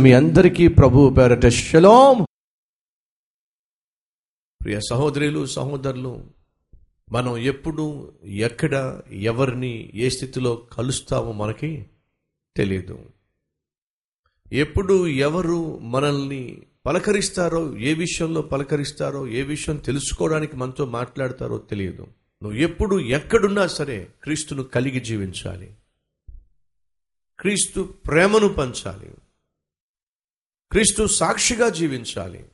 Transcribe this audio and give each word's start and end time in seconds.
మీ 0.00 0.12
అందరికీ 0.12 0.68
ప్రభు 0.68 1.14
పేరట 1.18 1.46
శలోం. 1.46 2.26
ప్రియ 4.62 4.80
సహోదరులు 4.90 5.46
సహోదరులు 5.46 6.24
మనం 7.12 7.36
ఎప్పుడు 7.36 8.12
ఎక్కడ 8.24 9.02
ఎవరిని 9.12 9.90
ఏ 9.94 10.08
స్థితిలో 10.08 10.56
కలుస్తామో 10.56 11.32
మనకి 11.32 11.86
తెలియదు 12.56 12.98
ఎప్పుడు 14.52 15.06
ఎవరు 15.06 15.78
మనల్ని 15.78 16.62
పలకరిస్తారో 16.86 17.76
ఏ 17.76 17.94
విషయంలో 17.94 18.42
పలకరిస్తారో 18.42 19.26
ఏ 19.26 19.42
విషయం 19.42 19.76
తెలుసుకోవడానికి 19.76 20.56
మనతో 20.56 20.86
మాట్లాడతారో 20.86 21.58
తెలియదు 21.58 22.02
నువ్వు 22.42 22.58
ఎప్పుడు 22.58 23.00
ఎక్కడున్నా 23.00 23.66
సరే 23.66 24.08
క్రీస్తును 24.22 24.62
కలిగి 24.62 25.00
జీవించాలి. 25.00 25.74
క్రీస్తు 27.38 27.94
ప్రేమను 28.06 28.48
పంచాలి. 28.48 29.10
క్రీస్తు 30.72 31.06
సాక్షిగా 31.06 31.68
జీవించాలి. 31.68 32.48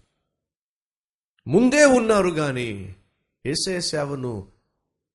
ముందే 1.47 1.85
ఉన్నారు 1.85 2.31
కానీ 2.31 2.97
ఏసే 3.47 3.81
సేవను 3.81 4.49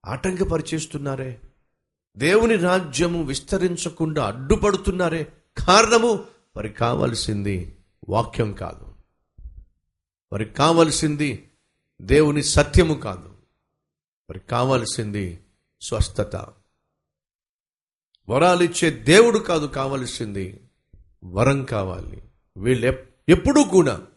ఆటంకపరిచేస్తున్నారే? 0.06 1.42
దేవుని 2.18 2.56
రాజ్యము 2.56 3.24
విస్తరించకుండా 3.24 4.26
అడ్డుపడుతున్నారే? 4.26 5.34
కారణము 5.58 6.14
వారికి 6.56 6.76
కావలసింది 6.76 7.78
వాక్యం 8.10 8.54
కాదు. 8.54 8.96
వారికి 10.32 10.54
కావలసింది 10.54 11.52
దేవుని 12.02 12.44
సత్యము 12.44 12.94
కాదు. 12.94 13.30
వారికి 14.30 14.48
కావలసింది 14.48 15.40
స్వస్థత. 15.82 16.36
వరాలిచ్చే 18.30 18.90
దేవుడు 18.90 19.40
కాదు 19.40 19.68
కావలసింది 19.68 20.60
వరం 21.26 21.66
కావాలి. 21.66 22.24
వీళ్ళు 22.58 22.86
ఎప్- 22.86 23.12
ఎప్పుడూ 23.30 23.64
కూడా 23.64 24.08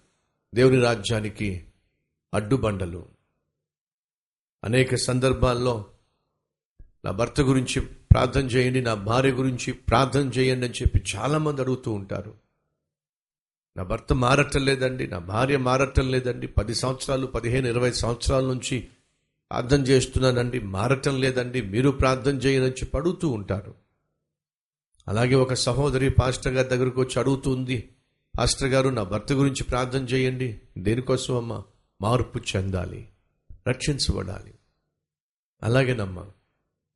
దేవుని 0.55 0.81
రాజ్యానికి 0.81 1.65
అడ్డుబండలు. 2.35 3.09
అనేక 4.65 4.95
సందర్భాల్లో 4.95 5.87
నా 7.05 7.11
భర్త 7.11 7.41
గురించి 7.41 7.81
ప్రార్థన 7.81 8.47
చేయండి 8.47 8.81
నా 8.81 8.95
భార్య 8.95 9.31
గురించి 9.31 9.73
ప్రార్థన 9.73 10.21
చేయండి 10.21 10.67
అని 10.67 10.75
చెప్పి 10.75 11.05
చాలామంది 11.17 11.61
అడుగుతూ 11.61 11.93
ఉంటారు. 11.93 12.35
నా 13.77 13.83
భర్త 13.83 14.13
మారటం 14.13 14.65
లేదండి 14.65 15.07
నా 15.07 15.19
భార్య 15.19 15.57
మారటం 15.57 16.11
లేదండి. 16.11 16.47
పది 16.47 16.75
సంవత్సరాలు 16.75 17.27
పదిహేను 17.27 17.69
ఇరవై 17.69 17.93
సంవత్సరాల 17.93 18.45
నుంచి 18.45 18.89
ప్రార్థన 19.51 19.81
చేస్తున్నానండి 19.83 20.61
మారటం 20.61 21.21
లేదండి 21.21 21.63
మీరు 21.63 21.91
ప్రార్థన 21.91 22.37
చేయని 22.37 22.67
చెప్పి 22.67 22.97
అడుగుతూ 22.97 23.29
ఉంటారు. 23.29 23.75
అలాగే 25.09 25.35
ఒక 25.35 25.55
సహోదరి 25.55 26.11
పాస్టర్ 26.11 26.55
గారి 26.55 26.69
దగ్గరకు 26.69 27.01
వచ్చి 27.01 27.19
అడుగుతుంది 27.19 27.94
పాస్టర్ 28.39 28.69
గారు 28.69 28.89
నా 28.89 29.03
భర్త 29.03 29.33
గురించి 29.33 29.65
ప్రార్థన 29.65 30.05
చేయండి. 30.05 30.61
దేనికోసం 30.79 31.37
అమ్మా 31.37 31.65
మార్పు 32.01 32.39
చెందాలి. 32.39 33.09
రక్షించబడాలి. 33.69 34.55
అలాగేనమ్మా. 35.63 36.27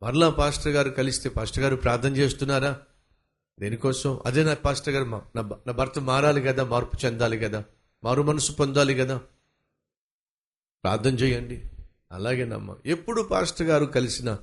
మరలా 0.03 0.31
పాస్టర్ 0.31 0.72
గారు 0.72 0.91
కలిస్తే 0.91 1.28
పాస్టర్ 1.28 1.64
గారు 1.64 1.77
ప్రార్థన 1.77 2.16
చేస్తున్నారా? 2.16 2.81
దేనికోసం? 3.61 4.20
అదే 4.27 4.44
నా 4.44 4.55
పాస్టర్ 4.55 4.94
గారు 4.94 5.05
మా- 5.05 5.42
నా 5.42 5.56
నా 5.66 5.72
భర్త 5.72 5.98
మారాలి 5.98 6.41
కదా 6.42 6.64
మార్పు 6.64 7.06
చెందాలి 7.06 7.39
కదా 7.39 7.64
మారు 8.05 8.22
మనసు 8.22 8.53
పొందాలి 8.53 8.94
కదా. 8.94 9.19
ప్రార్థన 10.84 11.14
చేయండి. 11.14 11.64
అలాగేనమ్మా. 12.12 12.77
ఎప్పుడు 12.86 13.22
పాస్టర్ 13.22 13.66
గారు 13.66 13.84
కలిసిన 13.84 14.39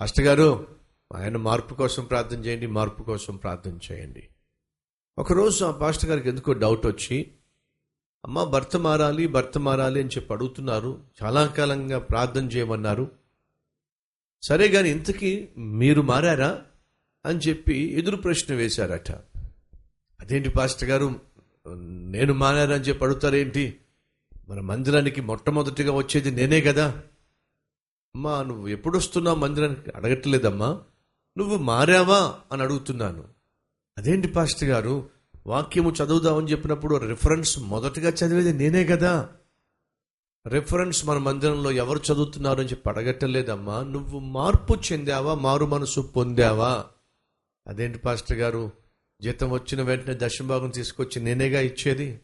పాస్టర్ 0.00 0.24
గారు 0.24 0.76
ఆయన 1.16 1.36
మార్పు 1.36 1.74
కోసం 1.74 2.04
ప్రార్థన 2.04 2.44
చేయండి 2.44 2.66
మార్పు 2.66 3.02
కోసం 3.02 3.36
ప్రార్థన 3.36 3.78
చేయండి. 3.92 4.28
ఒకరోజు 5.18 5.64
ఆ 5.64 5.70
పాస్టర్ 5.70 6.10
గారికి 6.10 6.28
ఎందుకో 6.28 6.52
డౌట్ 6.52 6.86
వచ్చి 6.86 7.30
అమ్మ 8.24 8.44
భర్త 8.44 8.76
మారాలి 8.76 9.26
భర్త 9.26 9.58
మారాలి 9.58 10.00
అని 10.00 10.08
చెప్పి 10.08 10.34
అడుగుతున్నారు. 10.34 11.02
చాలా 11.22 11.46
కాలంగా 11.46 11.98
ప్రార్థన 11.98 12.46
చేయమన్నారు. 12.46 13.10
సరే 14.42 14.68
కానీ 14.68 14.90
ఇంతకీ 14.90 15.48
మీరు 15.58 16.02
మారారా? 16.02 16.62
అని 17.26 17.38
చెప్పి 17.38 17.92
ఎదురు 17.92 18.16
ప్రశ్న 18.16 18.54
వేశారట. 18.54 19.12
అదేంటి 20.20 20.48
పాస్టర్ 20.48 20.88
గారు 20.88 21.20
నేను 21.84 22.34
మారారా? 22.34 22.74
అని 22.74 22.84
చెప్పి 22.84 23.04
అడుగుతారేంటి? 23.04 23.80
మన 24.48 24.60
మందిరానికి 24.60 25.20
మొట్టమొదటిగా 25.20 25.92
వచ్చేది 25.92 26.30
నేనే 26.30 26.60
కదా. 26.60 26.90
అమ్మా 28.14 28.42
నువ్వు 28.42 28.68
ఎప్పుడు 28.68 28.98
వస్తున్నావు 28.98 29.36
మందిరానికి? 29.36 29.90
అడగట్లేదమ్మా. 29.90 30.80
నువ్వు 31.38 31.56
మారావా? 31.56 32.40
అని 32.52 32.62
అడుగుతున్నాను. 32.62 33.36
అదేంటి 33.98 34.28
పాస్టర్ 34.28 34.68
గారు 34.68 35.15
వాక్యము 35.46 35.90
చదువుదామని 35.90 36.46
చెప్పినప్పుడు 36.46 36.96
రిఫరెన్స్ 36.96 37.58
మొదటగా 37.58 38.08
చదివేది 38.08 38.52
నేనే 38.52 38.84
కదా. 38.84 39.30
రిఫరెన్స్ 40.46 41.06
మన 41.06 41.18
మందిరంలో 41.18 41.70
ఎవరు 41.70 41.98
చదువుతున్నారు 41.98 42.60
అని 42.60 42.68
చెప్పి 42.68 42.90
అడగట్టలేదమ్మా 42.90 43.82
నువ్వు 43.82 44.18
మార్పు 44.18 44.74
చెందావా? 44.92 45.34
మారు 45.34 45.66
మనసు 45.66 46.00
పొందావా? 46.00 46.86
అదేంటి 47.66 47.98
పాస్టర్ 47.98 48.38
గారు? 48.38 48.72
జీతం 49.22 49.50
వచ్చిన 49.50 49.82
వెంటనే 49.82 50.18
దశభాగం 50.22 50.70
తీసుకొచ్చి 50.70 51.22
నేనేగా 51.22 51.60
ఇచ్చేది? 51.60 52.20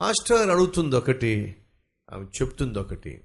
పాస్టర్ 0.00 0.50
అడుగుతుంది 0.50 0.96
ఒకటి 0.96 1.56
ఆమె 2.10 2.24
చెప్తుంది 2.24 2.78
ఒకటి. 2.78 3.22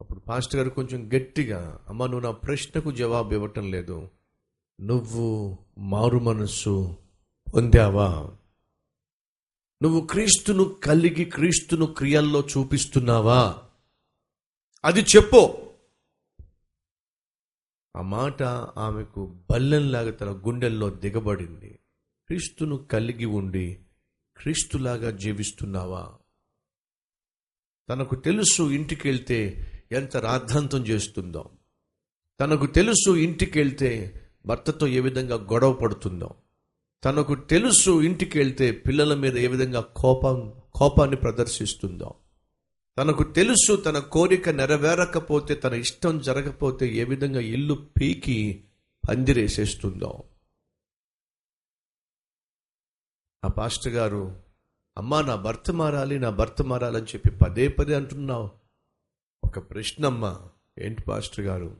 అప్పుడు 0.00 0.18
పాస్టర్ 0.18 0.56
గారు 0.56 0.70
కొంచెం 0.70 1.10
గట్టిగా 1.16 1.80
అమ్మ 1.88 2.06
నువ్వు 2.06 2.20
నా 2.20 2.30
ప్రశ్నకు 2.30 2.92
జవాబు 2.92 3.34
ఇవ్వటం 3.34 3.70
లేదు. 3.70 4.08
నువ్వు 4.80 5.58
మారు 5.78 6.18
మనస్సు 6.18 6.96
పొందావా? 7.54 8.36
నువ్వు 9.82 10.06
క్రీస్తును 10.06 10.64
కలిగి 10.64 11.24
క్రీస్తును 11.24 11.86
క్రియల్లో 11.86 12.40
చూపిస్తున్నావా? 12.40 13.62
అది 14.84 15.00
చెప్పు. 15.00 15.72
ఆ 17.96 18.00
మాట 18.02 18.42
ఆమెకు 18.78 19.36
బల్లెంలాగా 19.50 20.10
తన 20.10 20.30
గుండెల్లో 20.30 20.90
దిగబడింది. 20.90 21.78
క్రీస్తును 22.26 22.76
కలిగి 22.76 23.24
ఉండి 23.24 23.80
క్రీస్తులాగా 24.36 25.10
జీవిస్తున్నావా? 25.10 26.18
తనకు 27.88 28.14
తెలుసు 28.14 28.62
ఇంటికి 28.62 29.08
వెళ్తే 29.08 29.66
ఎంత 29.92 30.16
రాద్ధాంతం 30.16 30.86
చేస్తుందో. 30.86 31.50
తనకు 32.40 32.66
తెలుసు 32.66 33.10
ఇంటికి 33.16 33.58
వెళ్తే 33.58 34.22
భర్తతో 34.46 34.86
ఏ 34.86 35.00
విధంగా 35.00 35.36
గొడవ 35.36 35.72
పడుతుందో. 35.72 36.30
తనకు 37.04 37.34
తెలుసు 37.34 38.02
ఇంటికి 38.02 38.38
వెళ్తే 38.38 38.72
పిల్లల 38.72 39.14
మీద 39.14 39.38
ఏ 39.38 39.46
విధంగా 39.46 39.80
కోపం 39.80 40.52
కోపాన్ని 40.74 41.16
ప్రదర్శిస్తుందో. 41.16 42.14
తనకు 42.98 43.22
తెలుసు 43.22 43.76
తన 43.76 43.98
కోరిక 43.98 44.48
నెరవేరకపోతే 44.48 45.54
తన 45.54 45.74
ఇష్టం 45.74 46.18
జరగకపోతే 46.18 46.94
ఏ 46.94 47.04
విధంగా 47.04 47.40
ఇల్లు 47.40 47.88
పీకి 48.00 48.64
పందిరేసేస్తుందో. 49.08 50.22
ఆ 53.44 53.48
పాస్టర్ 53.48 53.92
గారు 53.92 54.42
అమ్మా 54.98 55.22
నా 55.22 55.34
భర్త 55.34 55.70
మారాలి 55.70 56.18
నా 56.18 56.30
భర్త 56.30 56.62
మారాలని 56.62 57.06
చెప్పి 57.06 57.30
పదే 57.30 57.68
పదే 57.68 57.94
అంటున్నావు. 57.94 58.50
ఒక 59.44 59.58
ప్రశ్న 59.58 60.06
అమ్మా 60.06 60.40
ఏంటి 60.78 61.02
పాస్టర్ 61.02 61.44
గారు? 61.44 61.76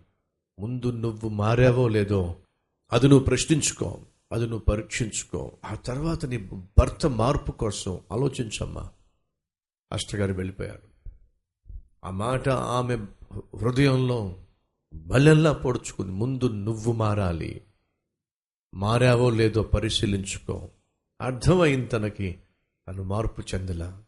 ముందు 0.59 0.91
నువ్వు 0.91 1.29
మారావో 1.29 1.89
లేదో 1.89 2.37
అది 2.93 3.09
నువ్వు 3.09 3.25
ప్రశ్నించుకో 3.25 4.01
అది 4.33 4.43
నువ్వు 4.43 4.59
పరీక్షించుకో. 4.59 5.53
ఆ 5.65 5.75
తర్వాత 5.75 6.27
నీ 6.27 6.39
భర్త 6.79 7.07
మార్పు 7.07 7.53
కోసం 7.53 8.01
ఆలోచించమ్మా. 8.13 8.91
అష్టగారు 9.93 10.33
వెళ్ళిపోయారు. 10.33 11.13
ఆ 12.05 12.11
మాట 12.11 12.49
ఆమె 12.49 12.97
హృదయంలో 13.33 14.37
బలెల్లా 14.95 15.53
పొడుచుకుంది. 15.53 16.13
ముందు 16.13 16.49
నువ్వు 16.49 16.93
మారాలి. 16.93 17.65
మారావో 18.75 19.31
లేదో 19.31 19.63
పరిశీలించుకో. 19.63 20.69
అర్థమైంది 21.21 21.87
తనకి. 21.87 22.39
తను 22.89 23.03
మార్పు 23.03 23.41
చెందలా. 23.41 24.03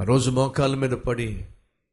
ఆ 0.00 0.04
రోజు 0.04 0.30
మోకాల 0.30 0.74
మీద 0.74 0.90
పడి 0.90 1.46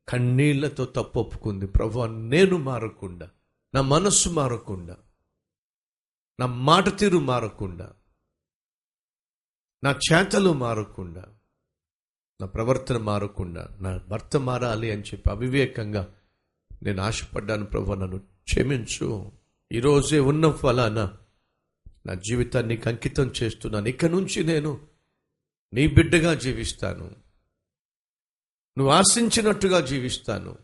కన్నీళ్ళతో 0.09 0.85
తప్పొప్పుకుంది. 0.85 1.67
ప్రభు 1.67 2.05
నేను 2.05 2.57
మారకుండా. 2.57 3.29
నా 3.75 3.81
మనస్సు 3.81 4.29
మారకుండా. 4.29 4.97
నా 6.41 6.47
మాట 6.47 6.99
తీరు 6.99 7.17
మారకుండా 7.17 7.93
నా 9.83 9.91
చేతలు 9.91 10.53
మారకుండా 10.53 11.25
నా 12.41 12.47
ప్రవర్తన 12.47 12.97
మారకుండా 12.97 13.67
నా 13.81 13.97
భర్త 13.97 14.38
మారాలి 14.38 14.91
అని 14.91 15.01
చెప్పి 15.01 15.29
అవివేకంగా 15.29 16.15
నేను 16.83 17.01
ఆశపడ్డాను 17.01 17.65
ప్రభు 17.65 17.93
నన్ను 17.93 18.19
క్షమించు. 18.19 19.31
ఈరోజే 19.71 20.19
ఉన్న 20.19 20.51
ఫలాన 20.51 21.17
నా 22.05 22.13
జీవితాన్ని 22.13 22.81
అంకితం 22.85 23.33
చేస్తున్నాను. 23.44 23.87
ఇక 23.87 24.05
నుంచి 24.05 24.44
నేను 24.44 24.87
నీ 25.73 25.87
బిడ్డగా 25.87 26.33
జీవిస్తాను. 26.33 27.05
నువ్వు 28.77 28.89
ఆశించినట్టుగా 28.89 29.79
జీవిస్తాను. 29.79 30.57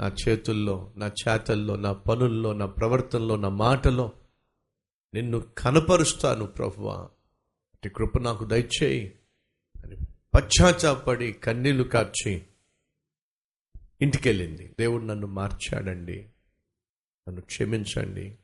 నా 0.00 0.12
చేతుల్లో 0.28 0.92
నా 0.96 1.06
చేతల్లో 1.06 1.76
నా 1.76 1.92
పనుల్లో 1.92 2.52
నా 2.52 2.66
ప్రవర్తనలో 2.66 3.36
నా 3.36 3.48
మాటలో 3.48 4.12
నిన్ను 5.14 5.40
కనపరుస్తాను 5.58 6.46
ప్రభువా. 6.46 6.96
అటు 7.74 7.88
కృప 7.88 8.18
నాకు 8.18 8.44
దయచేయి. 8.44 9.18
అని 9.84 9.96
పశ్చాత్తాపడి 10.34 11.32
కన్నీళ్ళు 11.32 11.84
కార్చి 11.84 12.46
ఇంటికెళ్ళింది. 14.00 14.74
దేవుడు 14.80 15.04
నన్ను 15.04 15.26
మార్చాడండి. 15.26 16.28
నన్ను 17.28 17.40
క్షమించండి. 17.40 18.38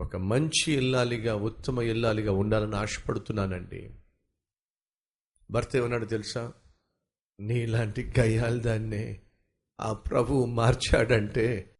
ఒక 0.00 0.16
మంచి 0.16 0.72
ఇల్లాలిగా 0.72 1.34
ఉత్తమ 1.34 1.82
ఇల్లాలిగా 1.82 2.32
ఉండాలని 2.32 2.76
ఆశపడుతున్నానండి. 2.76 3.94
భర్త 5.50 5.76
ఏమన్నాడు 5.76 6.04
తెలుసా? 6.04 6.52
నీలాంటి 7.40 8.12
గయ్యాలి 8.20 8.60
దాన్నే 8.60 9.20
ఆ 9.80 9.92
ప్రభువు 9.92 10.46
మార్చాడంటే 10.46 11.76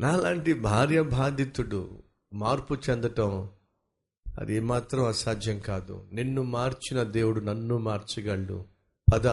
నాలాంటి 0.00 0.52
భార్య 0.52 1.02
బాధితుడు 1.02 2.03
మార్పు 2.34 2.74
చెందటం 2.74 3.50
అది 4.38 4.54
ఏమాత్రం 4.54 5.04
అసాధ్యం 5.04 5.58
కాదు. 5.58 6.08
నిన్ను 6.12 6.42
మార్చిన 6.42 7.02
దేవుడు 7.02 7.40
నన్ను 7.40 7.78
మార్చగలడు. 7.78 8.64
పద 9.14 9.26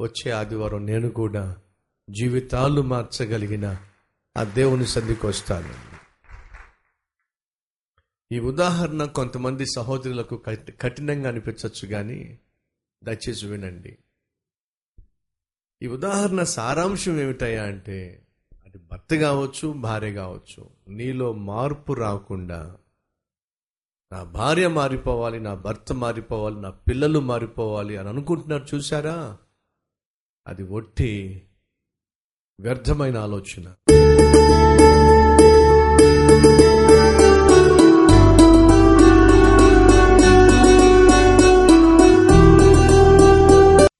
వచ్చే 0.00 0.30
ఆదివారం 0.30 0.86
నేను 0.86 1.10
కూడా 1.10 1.56
జీవితాలు 2.10 2.82
మార్చగలిగిన 2.82 3.76
ఆ 4.36 4.44
దేవుని 4.44 4.86
సందికొస్తాను 4.86 5.74
ఈ 8.32 8.38
ఉదాహరణ 8.38 9.04
కొంతమంది 9.04 9.66
సహోదరులకు 9.66 10.36
కఠి- 10.36 10.76
కఠినంగా 10.80 11.28
అనిపించవచ్చు 11.28 11.88
కానీ 11.88 12.38
దయచేసి 13.04 13.46
వినండి. 13.46 13.98
ఈ 15.82 15.86
ఉదాహరణ 15.86 16.42
సారాంశం 16.42 17.20
ఏమిటయా 17.20 17.64
అంటే 17.64 18.25
అది 18.76 18.84
భర్త 18.92 19.14
కావచ్చు 19.14 19.72
భార్య 19.72 20.12
కావచ్చు 20.12 20.62
నీలో 20.88 21.32
మార్పు 21.32 21.92
రాకుండా 21.92 22.76
నా 24.12 24.22
భార్య 24.22 24.68
మారిపోవాలి 24.68 25.40
నా 25.40 25.54
భర్త 25.54 25.92
మారిపోవాలి 25.92 26.60
నా 26.60 26.70
పిల్లలు 26.70 27.18
మారిపోవాలి 27.20 27.96
అని 27.96 28.08
అనుకుంటున్నారు 28.08 28.66
చూసారా 28.74 29.38
అది 30.46 30.62
ఒట్టి 30.62 31.12
వ్యర్థమైన 32.60 33.16
ఆలోచన. 33.18 33.64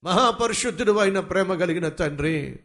మహాపరిశుద్ధుడు 0.03 0.99
అయిన 0.99 1.19
ప్రేమ 1.19 1.55
కలిగిన 1.55 1.89
తండ్రి 1.89 2.59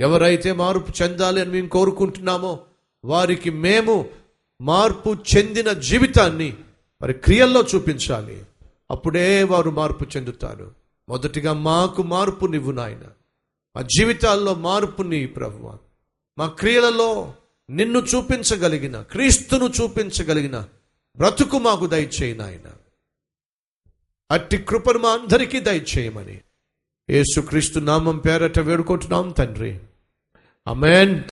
ఎవరైతే 0.00 0.52
మార్పు 0.52 1.02
చెందాలి 1.02 1.40
అని 1.40 1.50
మేము 1.50 1.68
కోరుకుంటున్నామో 1.68 2.66
వారికి 3.04 3.50
మేము 3.50 4.08
మార్పు 4.60 5.16
చెందిన 5.36 5.72
జీవితాన్ని 5.72 6.56
వారి 7.02 7.12
క్రియల్లో 7.12 7.62
చూపించాలి. 7.74 8.44
అప్పుడే 8.90 9.42
వారు 9.42 9.70
మార్పు 9.70 10.06
చెందుతారు. 10.16 10.74
మొదటిగా 11.08 11.52
మాకు 11.52 12.02
మార్పు 12.02 12.46
నివ్వు 12.46 12.72
నాయన. 12.72 13.02
మా 13.76 13.82
జీవితాల్లో 13.82 14.54
మార్పు 14.54 15.02
నీ 15.02 15.26
ప్రభువ. 15.26 15.78
మా 16.38 16.46
క్రియలలో 16.46 17.34
నిన్ను 17.70 17.98
చూపించగలిగిన 17.98 19.02
క్రీస్తును 19.02 19.72
చూపించగలిగిన 19.82 20.64
బ్రతుకు 21.16 21.58
మాకు 21.58 21.86
దయచేయి 21.86 22.36
నాయన. 22.36 22.70
అట్టి 24.30 24.58
కృపను 24.58 24.98
మా 24.98 25.10
అందరికీ 25.10 25.60
దయచేయమని. 25.60 26.40
యేసుక్రీస్తు 27.10 27.78
నామం 27.78 28.18
పేరట 28.18 28.58
వేడుకుంటున్నాం 28.58 29.30
తండ్రి. 29.30 29.80
Amen. 30.66 31.29